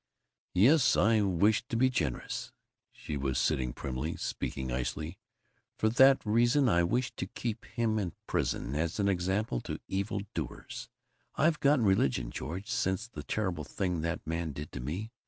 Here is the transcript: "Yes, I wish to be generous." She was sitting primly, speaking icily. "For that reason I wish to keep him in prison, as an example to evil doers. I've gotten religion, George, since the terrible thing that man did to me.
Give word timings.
"Yes, 0.55 0.97
I 0.97 1.21
wish 1.21 1.63
to 1.67 1.77
be 1.77 1.87
generous." 1.91 2.51
She 2.91 3.17
was 3.17 3.37
sitting 3.37 3.71
primly, 3.71 4.15
speaking 4.17 4.71
icily. 4.71 5.19
"For 5.77 5.89
that 5.89 6.25
reason 6.25 6.67
I 6.67 6.81
wish 6.83 7.11
to 7.17 7.27
keep 7.27 7.65
him 7.65 7.99
in 7.99 8.13
prison, 8.25 8.73
as 8.73 8.99
an 8.99 9.07
example 9.07 9.61
to 9.61 9.77
evil 9.87 10.21
doers. 10.33 10.89
I've 11.35 11.59
gotten 11.59 11.85
religion, 11.85 12.31
George, 12.31 12.67
since 12.67 13.07
the 13.07 13.21
terrible 13.21 13.63
thing 13.63 14.01
that 14.01 14.25
man 14.25 14.53
did 14.53 14.71
to 14.71 14.79
me. 14.79 15.11